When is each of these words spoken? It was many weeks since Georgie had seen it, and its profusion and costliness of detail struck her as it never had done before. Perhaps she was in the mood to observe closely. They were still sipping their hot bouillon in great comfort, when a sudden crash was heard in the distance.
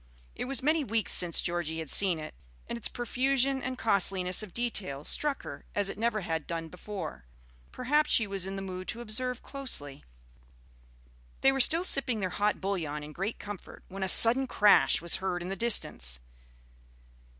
It 0.33 0.45
was 0.45 0.63
many 0.63 0.83
weeks 0.83 1.11
since 1.13 1.41
Georgie 1.41 1.77
had 1.77 1.89
seen 1.91 2.17
it, 2.17 2.33
and 2.67 2.75
its 2.75 2.87
profusion 2.87 3.61
and 3.61 3.77
costliness 3.77 4.41
of 4.41 4.51
detail 4.51 5.03
struck 5.03 5.43
her 5.43 5.63
as 5.75 5.89
it 5.91 5.97
never 5.99 6.21
had 6.21 6.47
done 6.47 6.69
before. 6.69 7.25
Perhaps 7.71 8.09
she 8.11 8.25
was 8.25 8.47
in 8.47 8.55
the 8.55 8.63
mood 8.63 8.87
to 8.87 9.01
observe 9.01 9.43
closely. 9.43 10.03
They 11.41 11.51
were 11.51 11.59
still 11.61 11.83
sipping 11.83 12.19
their 12.19 12.31
hot 12.31 12.59
bouillon 12.59 13.03
in 13.03 13.11
great 13.13 13.37
comfort, 13.37 13.83
when 13.89 14.01
a 14.01 14.07
sudden 14.09 14.47
crash 14.47 15.03
was 15.03 15.17
heard 15.17 15.43
in 15.43 15.49
the 15.49 15.55
distance. 15.55 16.19